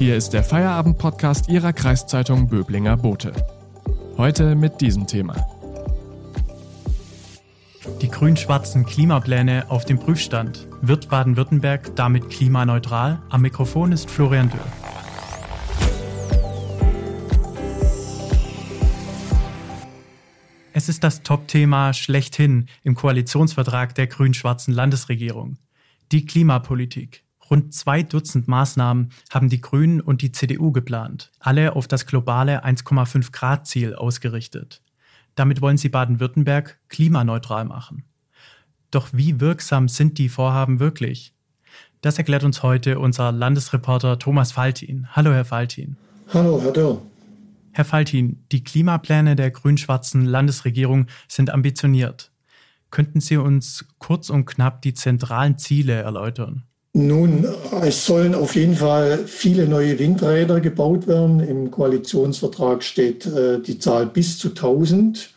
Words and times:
Hier 0.00 0.16
ist 0.16 0.30
der 0.30 0.42
Feierabend-Podcast 0.42 1.50
Ihrer 1.50 1.74
Kreiszeitung 1.74 2.48
Böblinger 2.48 2.96
Bote. 2.96 3.34
Heute 4.16 4.54
mit 4.54 4.80
diesem 4.80 5.06
Thema. 5.06 5.36
Die 8.00 8.08
grün-schwarzen 8.08 8.86
Klimapläne 8.86 9.66
auf 9.68 9.84
dem 9.84 9.98
Prüfstand. 9.98 10.66
Wird 10.80 11.10
Baden-Württemberg 11.10 11.94
damit 11.96 12.30
klimaneutral? 12.30 13.20
Am 13.28 13.42
Mikrofon 13.42 13.92
ist 13.92 14.10
Florian 14.10 14.48
Dürr. 14.48 14.64
Es 20.72 20.88
ist 20.88 21.04
das 21.04 21.22
Top-Thema 21.22 21.92
schlechthin 21.92 22.70
im 22.84 22.94
Koalitionsvertrag 22.94 23.94
der 23.94 24.06
grün-schwarzen 24.06 24.72
Landesregierung. 24.72 25.58
Die 26.10 26.24
Klimapolitik. 26.24 27.22
Rund 27.50 27.74
zwei 27.74 28.04
Dutzend 28.04 28.46
Maßnahmen 28.46 29.10
haben 29.28 29.48
die 29.48 29.60
Grünen 29.60 30.00
und 30.00 30.22
die 30.22 30.30
CDU 30.30 30.70
geplant, 30.70 31.32
alle 31.40 31.74
auf 31.74 31.88
das 31.88 32.06
globale 32.06 32.64
1,5 32.64 33.32
Grad 33.32 33.66
Ziel 33.66 33.94
ausgerichtet. 33.94 34.82
Damit 35.34 35.60
wollen 35.60 35.76
sie 35.76 35.88
Baden-Württemberg 35.88 36.78
klimaneutral 36.88 37.64
machen. 37.64 38.04
Doch 38.92 39.08
wie 39.12 39.40
wirksam 39.40 39.88
sind 39.88 40.18
die 40.18 40.28
Vorhaben 40.28 40.78
wirklich? 40.78 41.34
Das 42.00 42.18
erklärt 42.18 42.44
uns 42.44 42.62
heute 42.62 42.98
unser 42.98 43.32
Landesreporter 43.32 44.18
Thomas 44.18 44.52
Faltin. 44.52 45.08
Hallo, 45.14 45.32
Herr 45.32 45.44
Faltin. 45.44 45.96
Hallo, 46.32 46.60
Herr 46.62 46.72
Dörr. 46.72 47.02
Herr 47.72 47.84
Faltin, 47.84 48.44
die 48.52 48.64
Klimapläne 48.64 49.36
der 49.36 49.50
grün-schwarzen 49.50 50.24
Landesregierung 50.24 51.06
sind 51.28 51.50
ambitioniert. 51.50 52.32
Könnten 52.90 53.20
Sie 53.20 53.36
uns 53.36 53.86
kurz 53.98 54.30
und 54.30 54.46
knapp 54.46 54.82
die 54.82 54.94
zentralen 54.94 55.58
Ziele 55.58 55.94
erläutern? 55.94 56.64
Nun, 56.92 57.46
es 57.82 58.04
sollen 58.04 58.34
auf 58.34 58.56
jeden 58.56 58.74
Fall 58.74 59.24
viele 59.24 59.68
neue 59.68 59.96
Windräder 60.00 60.60
gebaut 60.60 61.06
werden. 61.06 61.38
Im 61.38 61.70
Koalitionsvertrag 61.70 62.82
steht 62.82 63.26
äh, 63.26 63.60
die 63.60 63.78
Zahl 63.78 64.06
bis 64.06 64.38
zu 64.38 64.48
1000. 64.48 65.30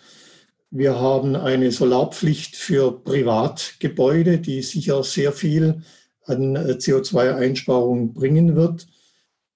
Wir 0.71 0.99
haben 0.99 1.35
eine 1.35 1.71
Solarpflicht 1.71 2.55
für 2.55 2.91
Privatgebäude, 3.03 4.39
die 4.39 4.63
sicher 4.63 5.03
sehr 5.03 5.31
viel 5.31 5.83
an 6.25 6.55
äh, 6.55 6.71
CO2-Einsparungen 6.71 8.15
bringen 8.15 8.55
wird. 8.55 8.87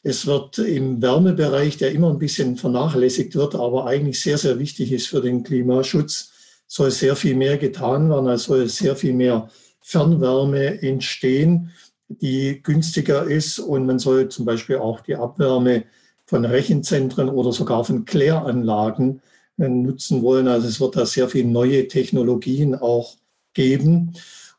Es 0.03 0.27
wird 0.27 0.59
im 0.59 1.01
Wärmebereich, 1.01 1.77
der 1.77 1.93
immer 1.93 2.11
ein 2.11 2.19
bisschen 2.19 2.57
vernachlässigt 2.57 3.33
wird, 3.33 3.55
aber 3.55 3.87
eigentlich 3.87 4.21
sehr, 4.21 4.37
sehr 4.37 4.59
wichtig 4.59 4.91
ist 4.91 5.07
für 5.07 5.21
den 5.21 5.41
Klimaschutz, 5.41 6.31
soll 6.67 6.91
sehr 6.91 7.15
viel 7.15 7.35
mehr 7.35 7.57
getan 7.57 8.07
werden, 8.11 8.27
also 8.27 8.53
soll 8.53 8.69
sehr 8.69 8.95
viel 8.95 9.13
mehr 9.13 9.49
Fernwärme 9.81 10.83
entstehen 10.83 11.71
die 12.09 12.61
günstiger 12.63 13.23
ist. 13.23 13.59
Und 13.59 13.85
man 13.85 13.99
soll 13.99 14.29
zum 14.29 14.45
Beispiel 14.45 14.77
auch 14.77 15.01
die 15.01 15.15
Abwärme 15.15 15.83
von 16.25 16.45
Rechenzentren 16.45 17.29
oder 17.29 17.51
sogar 17.51 17.83
von 17.83 18.05
Kläranlagen 18.05 19.21
äh, 19.57 19.69
nutzen 19.69 20.21
wollen. 20.21 20.47
Also 20.47 20.67
es 20.67 20.79
wird 20.79 20.95
da 20.95 21.05
sehr 21.05 21.29
viele 21.29 21.47
neue 21.47 21.87
Technologien 21.87 22.75
auch 22.75 23.15
geben. 23.53 24.13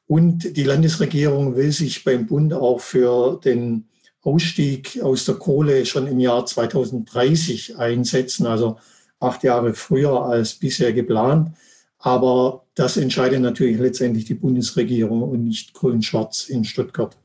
Und 0.06 0.56
die 0.56 0.64
Landesregierung 0.64 1.54
will 1.54 1.70
sich 1.70 2.02
beim 2.04 2.26
Bund 2.26 2.54
auch 2.54 2.80
für 2.80 3.38
den 3.44 3.88
Ausstieg 4.22 5.00
aus 5.02 5.26
der 5.26 5.36
Kohle 5.36 5.86
schon 5.86 6.06
im 6.06 6.18
Jahr 6.18 6.44
2030 6.44 7.78
einsetzen, 7.78 8.46
also 8.46 8.78
acht 9.20 9.42
Jahre 9.44 9.74
früher 9.74 10.22
als 10.24 10.54
bisher 10.54 10.92
geplant. 10.92 11.52
Aber 11.98 12.64
das 12.74 12.96
entscheidet 12.96 13.40
natürlich 13.40 13.78
letztendlich 13.78 14.24
die 14.24 14.34
Bundesregierung 14.34 15.22
und 15.22 15.44
nicht 15.44 15.74
Grün-Schwarz 15.74 16.48
in 16.48 16.64
Stuttgart. 16.64 17.16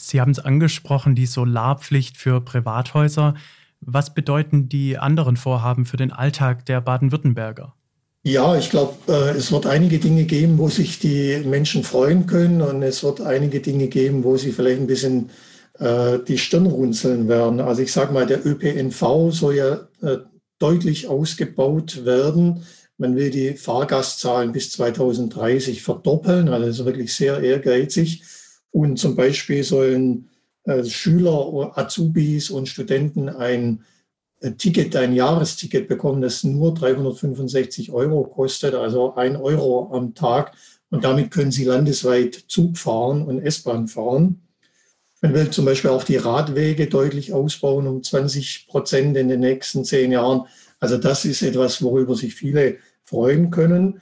Sie 0.00 0.20
haben 0.20 0.30
es 0.30 0.38
angesprochen, 0.38 1.14
die 1.14 1.26
Solarpflicht 1.26 2.16
für 2.16 2.40
Privathäuser. 2.40 3.34
Was 3.80 4.14
bedeuten 4.14 4.68
die 4.68 4.96
anderen 4.96 5.36
Vorhaben 5.36 5.84
für 5.86 5.96
den 5.96 6.12
Alltag 6.12 6.64
der 6.66 6.80
Baden-Württemberger? 6.80 7.74
Ja, 8.24 8.56
ich 8.56 8.70
glaube, 8.70 8.94
äh, 9.08 9.36
es 9.36 9.52
wird 9.52 9.66
einige 9.66 9.98
Dinge 9.98 10.24
geben, 10.24 10.58
wo 10.58 10.68
sich 10.68 10.98
die 10.98 11.42
Menschen 11.44 11.84
freuen 11.84 12.26
können 12.26 12.62
und 12.62 12.82
es 12.82 13.02
wird 13.02 13.20
einige 13.20 13.60
Dinge 13.60 13.88
geben, 13.88 14.24
wo 14.24 14.36
sie 14.36 14.52
vielleicht 14.52 14.80
ein 14.80 14.86
bisschen 14.86 15.30
äh, 15.78 16.18
die 16.26 16.38
Stirn 16.38 16.66
runzeln 16.66 17.28
werden. 17.28 17.60
Also 17.60 17.82
ich 17.82 17.92
sage 17.92 18.12
mal, 18.12 18.26
der 18.26 18.44
ÖPNV 18.44 19.30
soll 19.30 19.54
ja 19.54 19.88
äh, 20.02 20.18
deutlich 20.58 21.08
ausgebaut 21.08 22.04
werden. 22.04 22.64
Man 22.98 23.14
will 23.14 23.30
die 23.30 23.54
Fahrgastzahlen 23.54 24.52
bis 24.52 24.72
2030 24.72 25.82
verdoppeln, 25.82 26.48
also 26.48 26.66
das 26.66 26.78
ist 26.80 26.84
wirklich 26.84 27.14
sehr 27.14 27.40
ehrgeizig. 27.40 28.22
Und 28.70 28.98
zum 28.98 29.16
Beispiel 29.16 29.64
sollen 29.64 30.28
äh, 30.64 30.84
Schüler, 30.84 31.72
Azubis 31.76 32.50
und 32.50 32.68
Studenten 32.68 33.28
ein 33.28 33.84
äh, 34.40 34.52
Ticket, 34.52 34.94
ein 34.96 35.14
Jahresticket 35.14 35.88
bekommen, 35.88 36.20
das 36.20 36.44
nur 36.44 36.74
365 36.74 37.90
Euro 37.90 38.24
kostet, 38.24 38.74
also 38.74 39.14
ein 39.14 39.36
Euro 39.36 39.90
am 39.92 40.14
Tag. 40.14 40.52
Und 40.90 41.04
damit 41.04 41.30
können 41.30 41.50
sie 41.50 41.64
landesweit 41.64 42.34
Zug 42.48 42.78
fahren 42.78 43.24
und 43.24 43.40
S-Bahn 43.40 43.88
fahren. 43.88 44.42
Man 45.20 45.34
will 45.34 45.50
zum 45.50 45.64
Beispiel 45.64 45.90
auch 45.90 46.04
die 46.04 46.16
Radwege 46.16 46.86
deutlich 46.86 47.32
ausbauen 47.32 47.86
um 47.88 48.02
20 48.02 48.68
Prozent 48.68 49.16
in 49.16 49.28
den 49.28 49.40
nächsten 49.40 49.84
zehn 49.84 50.12
Jahren. 50.12 50.46
Also 50.78 50.96
das 50.96 51.24
ist 51.24 51.42
etwas, 51.42 51.82
worüber 51.82 52.14
sich 52.14 52.34
viele 52.34 52.76
freuen 53.04 53.50
können. 53.50 54.00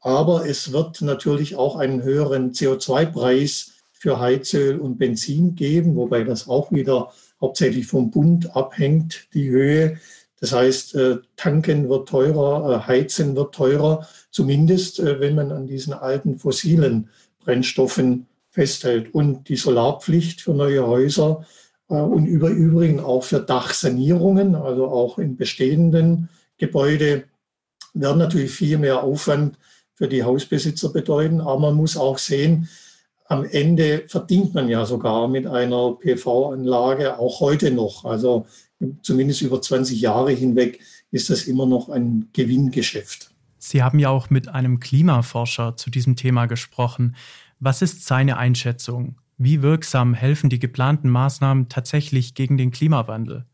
Aber 0.00 0.46
es 0.46 0.72
wird 0.72 1.00
natürlich 1.00 1.56
auch 1.56 1.76
einen 1.76 2.02
höheren 2.02 2.52
CO2-Preis 2.52 3.72
für 3.98 4.20
Heizöl 4.20 4.78
und 4.78 4.98
Benzin 4.98 5.54
geben, 5.54 5.96
wobei 5.96 6.24
das 6.24 6.48
auch 6.48 6.70
wieder 6.70 7.12
hauptsächlich 7.40 7.86
vom 7.86 8.10
Bund 8.10 8.54
abhängt, 8.54 9.26
die 9.34 9.50
Höhe. 9.50 9.98
Das 10.40 10.52
heißt, 10.52 10.94
äh, 10.94 11.16
tanken 11.36 11.88
wird 11.88 12.08
teurer, 12.08 12.84
äh, 12.84 12.86
heizen 12.86 13.34
wird 13.34 13.54
teurer, 13.54 14.06
zumindest 14.30 15.00
äh, 15.00 15.18
wenn 15.20 15.34
man 15.34 15.50
an 15.50 15.66
diesen 15.66 15.92
alten 15.92 16.38
fossilen 16.38 17.08
Brennstoffen 17.40 18.26
festhält. 18.50 19.12
Und 19.14 19.48
die 19.48 19.56
Solarpflicht 19.56 20.40
für 20.40 20.54
neue 20.54 20.86
Häuser 20.86 21.44
und 21.86 22.26
über 22.26 22.50
übrigen 22.50 23.00
auch 23.00 23.24
für 23.24 23.40
Dachsanierungen, 23.40 24.54
also 24.54 24.88
auch 24.88 25.18
in 25.18 25.38
bestehenden 25.38 26.28
Gebäuden, 26.58 27.22
werden 27.94 28.18
natürlich 28.18 28.50
viel 28.50 28.76
mehr 28.76 29.02
Aufwand 29.02 29.58
für 29.94 30.06
die 30.06 30.22
Hausbesitzer 30.22 30.90
bedeuten. 30.90 31.40
Aber 31.40 31.58
man 31.58 31.74
muss 31.74 31.96
auch 31.96 32.18
sehen, 32.18 32.68
am 33.28 33.44
Ende 33.44 34.04
verdient 34.08 34.54
man 34.54 34.68
ja 34.68 34.86
sogar 34.86 35.28
mit 35.28 35.46
einer 35.46 35.92
PV-Anlage, 35.92 37.18
auch 37.18 37.40
heute 37.40 37.70
noch. 37.70 38.04
Also 38.04 38.46
zumindest 39.02 39.42
über 39.42 39.60
20 39.60 40.00
Jahre 40.00 40.32
hinweg 40.32 40.80
ist 41.10 41.30
das 41.30 41.44
immer 41.44 41.66
noch 41.66 41.90
ein 41.90 42.28
Gewinngeschäft. 42.32 43.30
Sie 43.58 43.82
haben 43.82 43.98
ja 43.98 44.08
auch 44.08 44.30
mit 44.30 44.48
einem 44.48 44.80
Klimaforscher 44.80 45.76
zu 45.76 45.90
diesem 45.90 46.16
Thema 46.16 46.46
gesprochen. 46.46 47.16
Was 47.60 47.82
ist 47.82 48.06
seine 48.06 48.38
Einschätzung? 48.38 49.16
Wie 49.36 49.62
wirksam 49.62 50.14
helfen 50.14 50.48
die 50.48 50.58
geplanten 50.58 51.10
Maßnahmen 51.10 51.68
tatsächlich 51.68 52.34
gegen 52.34 52.56
den 52.56 52.70
Klimawandel? 52.70 53.44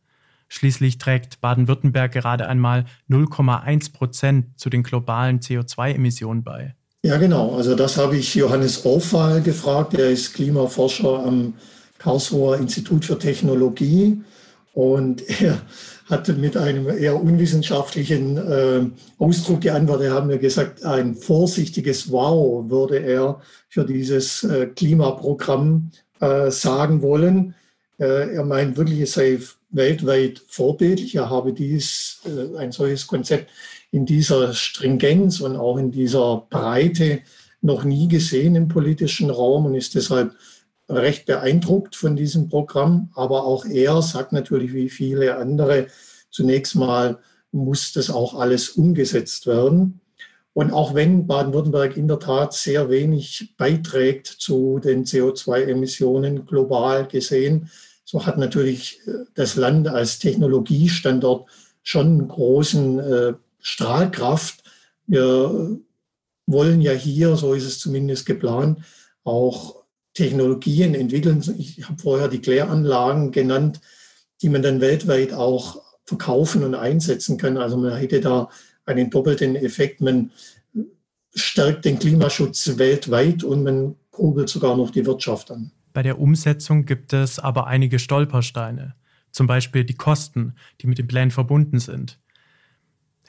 Schließlich 0.49 0.99
trägt 0.99 1.41
Baden-Württemberg 1.41 2.13
gerade 2.13 2.47
einmal 2.47 2.85
0,1 3.11 3.93
Prozent 3.93 4.59
zu 4.59 4.71
den 4.71 4.85
globalen 4.85 5.41
CO2-Emissionen 5.41 6.45
bei. 6.45 6.77
Ja, 7.05 7.19
genau. 7.19 7.55
Also 7.55 7.75
das 7.75 7.99
habe 7.99 8.17
ich 8.17 8.35
Johannes 8.35 8.87
Aufwahl 8.87 9.43
gefragt. 9.43 9.93
Er 9.93 10.09
ist 10.09 10.33
Klimaforscher 10.33 11.23
am 11.23 11.53
Karlsruher 11.99 12.57
Institut 12.57 13.05
für 13.05 13.19
Technologie. 13.19 14.23
Und 14.73 15.23
er 15.43 15.61
hatte 16.07 16.33
mit 16.33 16.57
einem 16.57 16.89
eher 16.89 17.23
unwissenschaftlichen 17.23 18.39
äh, 18.39 18.87
Ausdruck 19.19 19.61
geantwortet. 19.61 20.07
Er 20.07 20.15
hat 20.15 20.27
mir 20.27 20.39
gesagt, 20.39 20.83
ein 20.87 21.15
vorsichtiges 21.15 22.11
Wow 22.11 22.71
würde 22.71 22.97
er 23.01 23.43
für 23.69 23.85
dieses 23.85 24.43
äh, 24.43 24.69
Klimaprogramm 24.69 25.91
äh, 26.21 26.51
sagen 26.51 27.03
wollen. 27.03 27.55
Äh, 27.99 28.35
er 28.35 28.47
meint 28.47 28.79
wirklich, 28.79 29.01
es 29.01 29.13
sei 29.13 29.41
weltweit 29.69 30.41
vorbildlich. 30.49 31.15
Er 31.17 31.29
habe 31.29 31.53
dies, 31.53 32.23
äh, 32.25 32.57
ein 32.57 32.73
solches 32.73 33.07
Konzept 33.07 33.51
in 33.95 34.07
dieser 34.07 34.53
Stringenz 34.55 35.41
und 35.41 35.55
auch 35.55 35.79
in 35.79 35.93
dieser 35.93 36.49
Breite 36.51 37.21
noch 37.61 37.85
nie 37.85 38.09
gesehen 38.09 38.57
im 38.57 38.67
politischen 38.67 39.31
Raum 39.31 39.67
und 39.67 39.77
ist 39.77 39.95
deshalb 39.95 40.35
recht 40.89 41.27
beeindruckt 41.27 41.95
von 41.95 42.17
diesem 42.17 42.49
Programm. 42.49 43.11
Aber 43.15 43.45
auch 43.45 43.65
er 43.65 44.03
sagt 44.03 44.33
natürlich 44.33 44.75
wie 44.75 44.91
viele 44.91 45.37
andere, 45.37 45.87
zunächst 46.29 46.75
mal 46.75 47.21
muss 47.53 47.93
das 47.93 48.11
auch 48.11 48.35
alles 48.35 48.71
umgesetzt 48.71 49.47
werden. 49.47 50.01
Und 50.55 50.73
auch 50.73 50.95
wenn 50.95 51.29
Baden-Württemberg 51.29 51.97
in 51.97 52.09
der 52.09 52.19
Tat 52.19 52.53
sehr 52.53 52.91
wenig 52.91 53.55
beiträgt 53.57 54.27
zu 54.27 54.81
den 54.81 55.05
CO2-Emissionen 55.05 56.47
global 56.47 57.07
gesehen, 57.07 57.71
so 58.05 58.27
hat 58.27 58.39
natürlich 58.39 58.99
äh, 59.07 59.13
das 59.35 59.55
Land 59.55 59.87
als 59.87 60.19
Technologiestandort 60.19 61.49
schon 61.85 62.07
einen 62.07 62.29
großen 62.29 62.99
äh, 62.99 63.35
Strahlkraft. 63.65 64.63
Wir 65.07 65.79
wollen 66.47 66.83
ja 66.83 66.93
hier, 66.93 67.35
so 67.37 67.55
ist 67.55 67.65
es 67.65 67.79
zumindest 67.79 68.27
geplant, 68.27 68.81
auch 69.25 69.85
Technologien 70.13 70.95
entwickeln. 70.95 71.43
Ich 71.59 71.89
habe 71.89 72.01
vorher 72.01 72.29
die 72.29 72.41
Kläranlagen 72.41 73.33
genannt. 73.33 73.81
die 74.43 74.51
man 74.51 74.63
dann 74.63 74.81
weltweit 74.81 75.33
auch 75.33 75.83
verkaufen 76.05 76.65
und 76.65 76.75
einsetzen 76.75 77.39
kann. 77.39 77.57
Also 77.57 77.79
man 77.79 77.97
hätte 77.97 78.21
da 78.21 78.51
einen 78.85 79.09
doppelten 79.09 79.57
Effekt. 79.57 80.03
Man 80.03 80.33
stärkt 81.35 81.87
den 81.87 81.99
Klimaschutz 81.99 82.77
weltweit 82.77 83.43
und 83.43 83.63
man 83.63 83.97
kurbelt 84.11 84.51
sogar 84.51 84.77
noch 84.77 84.91
die 84.91 85.07
Wirtschaft 85.07 85.51
an. 85.51 85.71
Bei 85.95 86.03
der 86.03 86.19
Umsetzung 86.19 86.85
gibt 86.85 87.13
es 87.13 87.39
aber 87.39 87.67
einige 87.69 87.99
Stolpersteine, 87.99 88.95
zum 89.31 89.47
Beispiel 89.47 89.85
die 89.85 89.95
Kosten, 89.95 90.55
die 90.81 90.89
mit 90.89 90.99
den 90.99 91.07
Plänen 91.07 91.31
verbunden 91.31 91.79
sind. 91.79 92.19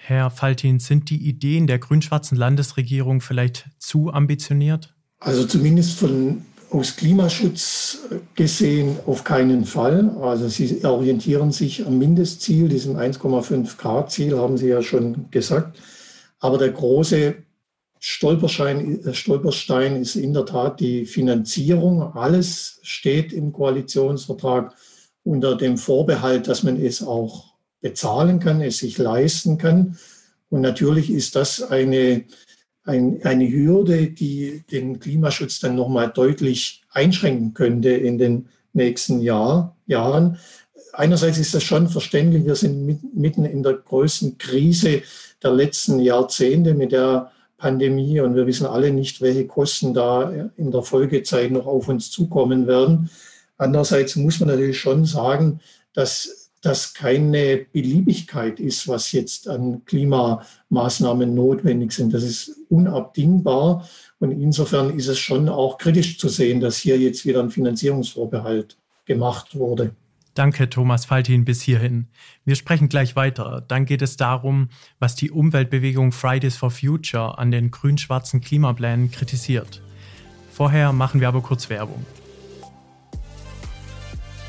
Herr 0.07 0.29
Faltin, 0.29 0.77
sind 0.77 1.09
die 1.09 1.27
Ideen 1.27 1.65
der 1.65 1.79
grün-schwarzen 1.79 2.37
Landesregierung 2.37 3.21
vielleicht 3.21 3.65
zu 3.79 4.13
ambitioniert? 4.13 4.93
Also 5.19 5.47
zumindest 5.47 5.97
von 5.97 6.43
aus 6.69 6.95
Klimaschutz 6.95 8.01
gesehen 8.35 8.97
auf 9.07 9.23
keinen 9.23 9.65
Fall. 9.65 10.11
Also 10.21 10.47
Sie 10.47 10.85
orientieren 10.85 11.51
sich 11.51 11.87
am 11.87 11.97
Mindestziel, 11.97 12.69
diesem 12.69 12.97
1,5 12.97 13.77
Grad 13.77 14.11
Ziel, 14.11 14.37
haben 14.37 14.57
Sie 14.57 14.67
ja 14.67 14.83
schon 14.83 15.31
gesagt. 15.31 15.79
Aber 16.39 16.59
der 16.59 16.69
große 16.69 17.37
Stolperstein, 17.99 19.03
äh, 19.03 19.13
Stolperstein 19.15 19.95
ist 19.95 20.15
in 20.17 20.33
der 20.33 20.45
Tat 20.45 20.79
die 20.81 21.07
Finanzierung. 21.07 22.03
Alles 22.15 22.79
steht 22.83 23.33
im 23.33 23.51
Koalitionsvertrag 23.51 24.75
unter 25.23 25.55
dem 25.55 25.79
Vorbehalt, 25.79 26.47
dass 26.47 26.61
man 26.61 26.79
es 26.79 27.01
auch 27.01 27.54
bezahlen 27.85 28.39
kann, 28.39 28.61
es 28.61 28.79
sich 28.79 28.97
leisten 28.97 29.59
kann. 29.59 29.95
Und 30.49 30.61
natürlich 30.61 31.11
ist 31.11 31.35
das 31.35 31.61
eine, 31.61 32.23
ein, 32.83 33.19
eine 33.23 33.47
Hürde, 33.47 34.07
die 34.07 34.63
den 34.71 34.99
Klimaschutz 34.99 35.59
dann 35.59 35.75
nochmal 35.75 36.09
deutlich 36.09 36.81
einschränken 36.89 37.53
könnte 37.53 37.91
in 37.91 38.17
den 38.17 38.49
nächsten 38.73 39.21
Jahr, 39.21 39.75
Jahren. 39.85 40.39
Einerseits 40.93 41.37
ist 41.37 41.53
das 41.53 41.61
schon 41.61 41.87
verständlich, 41.87 42.43
wir 42.45 42.55
sind 42.55 43.13
mitten 43.13 43.45
in 43.45 43.61
der 43.61 43.73
größten 43.73 44.39
Krise 44.39 45.03
der 45.43 45.51
letzten 45.51 45.99
Jahrzehnte 45.99 46.73
mit 46.73 46.91
der 46.91 47.31
Pandemie 47.59 48.19
und 48.19 48.33
wir 48.33 48.47
wissen 48.47 48.65
alle 48.65 48.89
nicht, 48.89 49.21
welche 49.21 49.45
Kosten 49.45 49.93
da 49.93 50.31
in 50.57 50.71
der 50.71 50.81
Folgezeit 50.81 51.51
noch 51.51 51.67
auf 51.67 51.87
uns 51.87 52.09
zukommen 52.09 52.65
werden. 52.65 53.11
Andererseits 53.59 54.15
muss 54.15 54.39
man 54.39 54.49
natürlich 54.49 54.79
schon 54.79 55.05
sagen, 55.05 55.59
dass 55.93 56.44
das 56.65 56.93
keine 56.93 57.65
Beliebigkeit 57.71 58.59
ist, 58.59 58.87
was 58.87 59.11
jetzt 59.11 59.47
an 59.47 59.83
Klimamaßnahmen 59.85 61.33
notwendig 61.33 61.91
sind. 61.91 62.13
Das 62.13 62.23
ist 62.23 62.57
unabdingbar. 62.69 63.87
Und 64.19 64.31
insofern 64.31 64.97
ist 64.97 65.07
es 65.07 65.19
schon 65.19 65.49
auch 65.49 65.77
kritisch 65.77 66.17
zu 66.17 66.29
sehen, 66.29 66.59
dass 66.59 66.77
hier 66.77 66.97
jetzt 66.97 67.25
wieder 67.25 67.41
ein 67.41 67.51
Finanzierungsvorbehalt 67.51 68.77
gemacht 69.05 69.55
wurde. 69.55 69.95
Danke, 70.33 70.69
Thomas 70.69 71.05
Faltin, 71.05 71.45
bis 71.45 71.61
hierhin. 71.61 72.07
Wir 72.43 72.55
sprechen 72.55 72.89
gleich 72.89 73.15
weiter. 73.15 73.63
Dann 73.65 73.85
geht 73.85 74.01
es 74.01 74.17
darum, 74.17 74.67
was 74.99 75.15
die 75.15 75.31
Umweltbewegung 75.31 76.11
Fridays 76.11 76.57
for 76.57 76.71
Future 76.71 77.37
an 77.37 77.51
den 77.51 77.71
grün-schwarzen 77.71 78.41
Klimaplänen 78.41 79.11
kritisiert. 79.11 79.81
Vorher 80.51 80.91
machen 80.91 81.21
wir 81.21 81.29
aber 81.29 81.41
kurz 81.41 81.69
Werbung. 81.69 82.05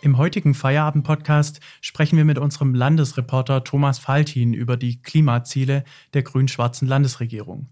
Im 0.00 0.16
heutigen 0.16 0.54
Feierabend-Podcast 0.54 1.58
sprechen 1.80 2.16
wir 2.16 2.24
mit 2.24 2.38
unserem 2.38 2.72
Landesreporter 2.72 3.64
Thomas 3.64 3.98
Faltin 3.98 4.54
über 4.54 4.76
die 4.76 5.02
Klimaziele 5.02 5.82
der 6.14 6.22
grün-schwarzen 6.22 6.86
Landesregierung. 6.86 7.68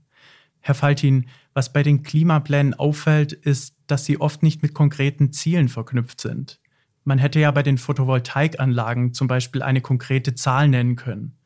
Herr 0.60 0.74
Faltin, 0.74 1.26
was 1.54 1.72
bei 1.72 1.84
den 1.84 2.02
Klimaplänen 2.02 2.74
auffällt, 2.74 3.32
ist, 3.32 3.76
dass 3.86 4.04
sie 4.04 4.20
oft 4.20 4.42
nicht 4.42 4.60
mit 4.60 4.74
konkreten 4.74 5.32
Zielen 5.32 5.68
verknüpft 5.68 6.20
sind. 6.20 6.58
Man 7.04 7.18
hätte 7.18 7.38
ja 7.38 7.52
bei 7.52 7.62
den 7.62 7.78
Photovoltaikanlagen 7.78 9.14
zum 9.14 9.28
Beispiel 9.28 9.62
eine 9.62 9.80
konkrete 9.80 10.34
Zahl 10.34 10.66
nennen 10.66 10.96
können. 10.96 11.38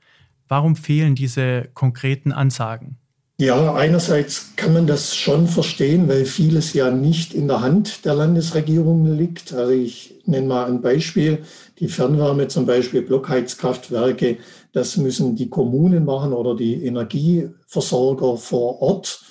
Warum 0.48 0.76
fehlen 0.76 1.14
diese 1.14 1.68
konkreten 1.74 2.32
Ansagen? 2.32 2.99
Ja, 3.40 3.72
einerseits 3.72 4.54
kann 4.54 4.74
man 4.74 4.86
das 4.86 5.16
schon 5.16 5.48
verstehen, 5.48 6.08
weil 6.08 6.26
vieles 6.26 6.74
ja 6.74 6.90
nicht 6.90 7.32
in 7.32 7.48
der 7.48 7.62
Hand 7.62 8.04
der 8.04 8.12
Landesregierung 8.12 9.16
liegt. 9.16 9.54
Also 9.54 9.72
ich 9.72 10.20
nenne 10.26 10.46
mal 10.46 10.66
ein 10.66 10.82
Beispiel. 10.82 11.38
Die 11.78 11.88
Fernwärme, 11.88 12.48
zum 12.48 12.66
Beispiel 12.66 13.00
Blockheizkraftwerke, 13.00 14.36
das 14.74 14.98
müssen 14.98 15.36
die 15.36 15.48
Kommunen 15.48 16.04
machen 16.04 16.34
oder 16.34 16.54
die 16.54 16.84
Energieversorger 16.84 18.36
vor 18.36 18.82
Ort. 18.82 19.22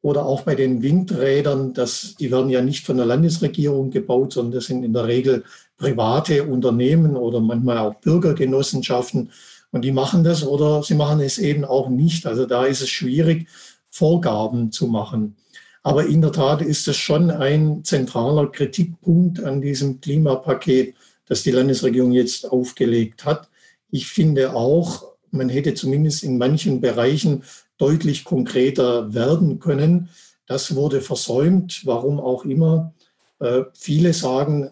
Oder 0.00 0.24
auch 0.24 0.44
bei 0.44 0.54
den 0.54 0.80
Windrädern, 0.80 1.74
das, 1.74 2.14
die 2.18 2.30
werden 2.30 2.48
ja 2.48 2.62
nicht 2.62 2.86
von 2.86 2.96
der 2.96 3.04
Landesregierung 3.04 3.90
gebaut, 3.90 4.32
sondern 4.32 4.52
das 4.52 4.64
sind 4.64 4.82
in 4.82 4.94
der 4.94 5.06
Regel 5.06 5.44
private 5.76 6.44
Unternehmen 6.44 7.16
oder 7.16 7.40
manchmal 7.40 7.76
auch 7.76 7.96
Bürgergenossenschaften. 7.96 9.30
Und 9.70 9.82
die 9.82 9.92
machen 9.92 10.24
das 10.24 10.46
oder 10.46 10.82
sie 10.82 10.94
machen 10.94 11.20
es 11.20 11.38
eben 11.38 11.64
auch 11.64 11.88
nicht. 11.88 12.26
Also 12.26 12.46
da 12.46 12.64
ist 12.64 12.80
es 12.80 12.88
schwierig, 12.88 13.48
Vorgaben 13.90 14.72
zu 14.72 14.86
machen. 14.86 15.36
Aber 15.82 16.06
in 16.06 16.20
der 16.20 16.32
Tat 16.32 16.62
ist 16.62 16.88
es 16.88 16.96
schon 16.96 17.30
ein 17.30 17.84
zentraler 17.84 18.50
Kritikpunkt 18.50 19.42
an 19.42 19.60
diesem 19.60 20.00
Klimapaket, 20.00 20.94
das 21.26 21.42
die 21.42 21.50
Landesregierung 21.50 22.12
jetzt 22.12 22.50
aufgelegt 22.50 23.24
hat. 23.24 23.48
Ich 23.90 24.06
finde 24.06 24.54
auch, 24.54 25.04
man 25.30 25.48
hätte 25.48 25.74
zumindest 25.74 26.24
in 26.24 26.38
manchen 26.38 26.80
Bereichen 26.80 27.42
deutlich 27.76 28.24
konkreter 28.24 29.14
werden 29.14 29.60
können. 29.60 30.08
Das 30.46 30.74
wurde 30.74 31.00
versäumt, 31.00 31.82
warum 31.84 32.18
auch 32.20 32.44
immer. 32.44 32.94
Äh, 33.38 33.62
viele 33.74 34.12
sagen, 34.12 34.70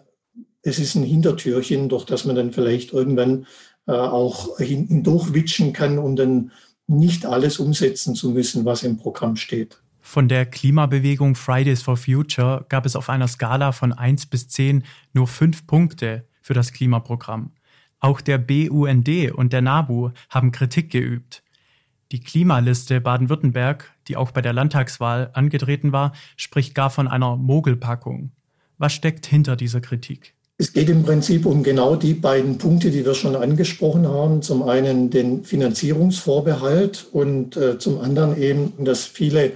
es 0.61 0.79
ist 0.79 0.95
ein 0.95 1.03
Hintertürchen, 1.03 1.87
durch 1.87 2.05
das 2.05 2.25
man 2.25 2.35
dann 2.35 2.51
vielleicht 2.51 2.91
irgendwann 2.91 3.47
auch 3.87 4.57
hindurchwitschen 4.57 5.73
kann, 5.73 5.97
um 5.97 6.15
dann 6.15 6.51
nicht 6.87 7.25
alles 7.25 7.59
umsetzen 7.59 8.15
zu 8.15 8.31
müssen, 8.31 8.65
was 8.65 8.83
im 8.83 8.97
Programm 8.97 9.35
steht. 9.35 9.81
Von 9.99 10.29
der 10.29 10.45
Klimabewegung 10.45 11.35
Fridays 11.35 11.81
for 11.81 11.97
Future 11.97 12.65
gab 12.69 12.85
es 12.85 12.95
auf 12.95 13.09
einer 13.09 13.27
Skala 13.27 13.73
von 13.73 13.91
1 13.91 14.27
bis 14.27 14.47
10 14.47 14.83
nur 15.13 15.27
fünf 15.27 15.67
Punkte 15.67 16.25
für 16.41 16.53
das 16.53 16.71
Klimaprogramm. 16.71 17.51
Auch 17.99 18.21
der 18.21 18.37
BUND 18.37 19.09
und 19.33 19.51
der 19.51 19.61
NABU 19.61 20.11
haben 20.29 20.51
Kritik 20.53 20.91
geübt. 20.91 21.43
Die 22.13 22.21
Klimaliste 22.21 23.01
Baden-Württemberg, 23.01 23.91
die 24.07 24.15
auch 24.15 24.31
bei 24.31 24.41
der 24.41 24.53
Landtagswahl 24.53 25.29
angetreten 25.33 25.91
war, 25.91 26.13
spricht 26.37 26.73
gar 26.73 26.89
von 26.89 27.09
einer 27.09 27.35
Mogelpackung. 27.35 28.31
Was 28.77 28.93
steckt 28.93 29.25
hinter 29.25 29.57
dieser 29.57 29.81
Kritik? 29.81 30.36
Es 30.59 30.73
geht 30.73 30.89
im 30.89 31.03
Prinzip 31.03 31.45
um 31.45 31.61
genau 31.61 31.95
die 31.95 32.15
beiden 32.15 32.57
Punkte, 32.57 32.89
die 32.89 33.05
wir 33.05 33.13
schon 33.13 33.35
angesprochen 33.35 34.07
haben. 34.07 34.41
Zum 34.41 34.63
einen 34.63 35.11
den 35.11 35.43
Finanzierungsvorbehalt 35.43 37.05
und 37.11 37.55
äh, 37.55 37.77
zum 37.77 37.99
anderen 38.01 38.41
eben, 38.41 38.73
dass 38.83 39.05
viele 39.05 39.51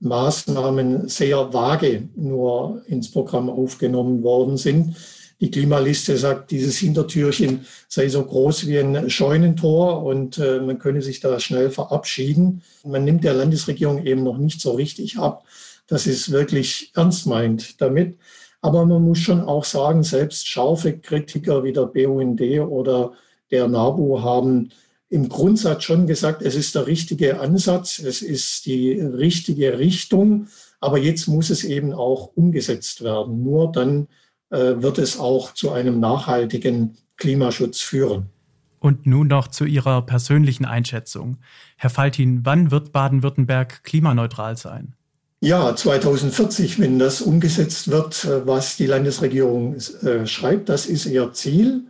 Maßnahmen 0.00 1.08
sehr 1.08 1.54
vage 1.54 2.08
nur 2.16 2.82
ins 2.86 3.10
Programm 3.10 3.48
aufgenommen 3.48 4.22
worden 4.22 4.58
sind. 4.58 4.94
Die 5.40 5.50
Klimaliste 5.50 6.18
sagt, 6.18 6.50
dieses 6.50 6.76
Hintertürchen 6.76 7.64
sei 7.88 8.10
so 8.10 8.22
groß 8.22 8.66
wie 8.66 8.78
ein 8.78 9.08
Scheunentor 9.08 10.02
und 10.02 10.36
äh, 10.36 10.60
man 10.60 10.78
könne 10.78 11.00
sich 11.00 11.20
da 11.20 11.40
schnell 11.40 11.70
verabschieden. 11.70 12.60
Man 12.84 13.04
nimmt 13.04 13.24
der 13.24 13.32
Landesregierung 13.32 14.04
eben 14.04 14.22
noch 14.22 14.36
nicht 14.36 14.60
so 14.60 14.72
richtig 14.72 15.18
ab, 15.18 15.44
dass 15.86 16.06
es 16.06 16.30
wirklich 16.30 16.92
ernst 16.94 17.26
meint 17.26 17.80
damit. 17.80 18.18
Aber 18.62 18.86
man 18.86 19.02
muss 19.02 19.18
schon 19.18 19.40
auch 19.42 19.64
sagen, 19.64 20.02
selbst 20.02 20.48
scharfe 20.48 20.98
Kritiker 20.98 21.64
wie 21.64 21.72
der 21.72 21.86
BUND 21.86 22.40
oder 22.40 23.12
der 23.50 23.68
NABU 23.68 24.22
haben 24.22 24.70
im 25.10 25.28
Grundsatz 25.28 25.84
schon 25.84 26.06
gesagt, 26.06 26.40
es 26.40 26.54
ist 26.54 26.74
der 26.74 26.86
richtige 26.86 27.38
Ansatz, 27.38 27.98
es 27.98 28.22
ist 28.22 28.64
die 28.64 28.92
richtige 28.92 29.78
Richtung, 29.78 30.46
aber 30.80 30.96
jetzt 30.96 31.26
muss 31.26 31.50
es 31.50 31.64
eben 31.64 31.92
auch 31.92 32.30
umgesetzt 32.34 33.04
werden. 33.04 33.42
Nur 33.42 33.70
dann 33.70 34.08
äh, 34.48 34.74
wird 34.76 34.98
es 34.98 35.18
auch 35.18 35.52
zu 35.52 35.70
einem 35.70 36.00
nachhaltigen 36.00 36.96
Klimaschutz 37.18 37.80
führen. 37.80 38.30
Und 38.78 39.06
nun 39.06 39.28
noch 39.28 39.48
zu 39.48 39.64
Ihrer 39.64 40.02
persönlichen 40.02 40.64
Einschätzung. 40.64 41.36
Herr 41.76 41.90
Faltin, 41.90 42.44
wann 42.44 42.70
wird 42.70 42.92
Baden-Württemberg 42.92 43.84
klimaneutral 43.84 44.56
sein? 44.56 44.94
Ja, 45.44 45.74
2040, 45.74 46.78
wenn 46.78 47.00
das 47.00 47.20
umgesetzt 47.20 47.90
wird, 47.90 48.24
äh, 48.26 48.46
was 48.46 48.76
die 48.76 48.86
Landesregierung 48.86 49.74
äh, 49.74 50.24
schreibt, 50.24 50.68
das 50.68 50.86
ist 50.86 51.04
ihr 51.06 51.32
Ziel. 51.32 51.86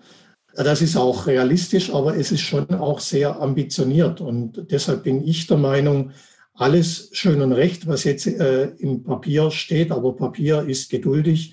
Das 0.54 0.80
ist 0.80 0.96
auch 0.96 1.26
realistisch, 1.26 1.92
aber 1.92 2.16
es 2.16 2.32
ist 2.32 2.40
schon 2.40 2.70
auch 2.70 2.98
sehr 2.98 3.42
ambitioniert. 3.42 4.22
Und 4.22 4.70
deshalb 4.70 5.02
bin 5.02 5.22
ich 5.22 5.48
der 5.48 5.58
Meinung, 5.58 6.12
alles 6.54 7.10
schön 7.12 7.42
und 7.42 7.52
recht, 7.52 7.86
was 7.86 8.04
jetzt 8.04 8.26
äh, 8.26 8.70
im 8.78 9.02
Papier 9.02 9.50
steht, 9.50 9.92
aber 9.92 10.16
Papier 10.16 10.62
ist 10.62 10.90
geduldig. 10.90 11.52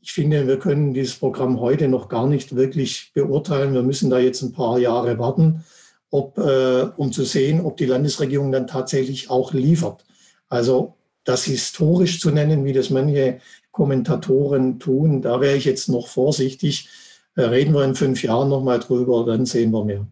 Ich 0.00 0.14
finde, 0.14 0.46
wir 0.46 0.58
können 0.58 0.94
dieses 0.94 1.16
Programm 1.16 1.60
heute 1.60 1.88
noch 1.88 2.08
gar 2.08 2.26
nicht 2.26 2.56
wirklich 2.56 3.12
beurteilen. 3.12 3.74
Wir 3.74 3.82
müssen 3.82 4.08
da 4.08 4.18
jetzt 4.18 4.40
ein 4.40 4.52
paar 4.52 4.78
Jahre 4.78 5.18
warten, 5.18 5.62
ob, 6.08 6.38
äh, 6.38 6.88
um 6.96 7.12
zu 7.12 7.24
sehen, 7.24 7.60
ob 7.60 7.76
die 7.76 7.86
Landesregierung 7.86 8.50
dann 8.50 8.66
tatsächlich 8.66 9.28
auch 9.28 9.52
liefert. 9.52 10.06
Also 10.48 10.94
das 11.24 11.44
historisch 11.44 12.20
zu 12.20 12.30
nennen, 12.30 12.64
wie 12.64 12.72
das 12.72 12.90
manche 12.90 13.40
Kommentatoren 13.70 14.78
tun, 14.78 15.20
da 15.20 15.40
wäre 15.40 15.56
ich 15.56 15.64
jetzt 15.64 15.88
noch 15.88 16.06
vorsichtig. 16.06 16.88
Äh, 17.34 17.42
reden 17.42 17.74
wir 17.74 17.84
in 17.84 17.94
fünf 17.94 18.22
Jahren 18.22 18.48
nochmal 18.48 18.78
drüber, 18.78 19.24
dann 19.26 19.46
sehen 19.46 19.72
wir 19.72 19.84
mehr. 19.84 20.06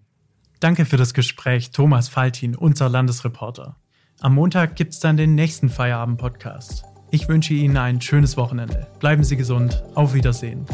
Danke 0.59 0.85
für 0.85 0.97
das 0.97 1.15
Gespräch, 1.15 1.71
Thomas 1.71 2.09
Faltin, 2.09 2.57
unser 2.57 2.89
Landesreporter. 2.89 3.77
Am 4.21 4.35
Montag 4.35 4.77
gibt 4.77 4.93
es 4.93 5.01
dann 5.01 5.17
den 5.17 5.35
nächsten 5.35 5.69
Feierabend-Podcast. 5.69 6.85
Ich 7.11 7.29
wünsche 7.29 7.55
Ihnen 7.55 7.77
ein 7.77 8.01
schönes 8.01 8.37
Wochenende. 8.37 8.87
Bleiben 9.01 9.25
Sie 9.25 9.37
gesund. 9.37 9.83
Auf 9.95 10.15
Wiedersehen. 10.15 10.65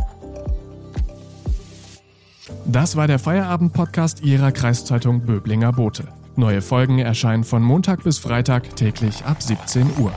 Das 2.66 2.97
war 2.97 3.07
der 3.07 3.18
Feierabend-Podcast 3.18 4.23
Ihrer 4.23 4.52
Kreiszeitung 4.52 5.23
Böblinger 5.23 5.73
Bote. 5.73 6.09
Neue 6.38 6.62
Folgen 6.62 7.00
erscheinen 7.00 7.42
von 7.42 7.64
Montag 7.64 8.04
bis 8.04 8.21
Freitag 8.21 8.76
täglich 8.76 9.25
ab 9.25 9.42
17 9.42 9.99
Uhr. 9.99 10.12